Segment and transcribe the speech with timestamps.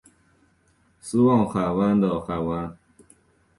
[0.99, 2.75] 斯旺西海湾的海湾。